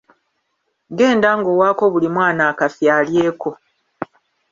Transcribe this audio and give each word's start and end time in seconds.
Genda 0.97 1.29
ng'owaako 1.39 1.83
buli 1.93 2.09
mwana 2.15 2.43
akafi 2.51 2.85
alyeko. 2.97 3.49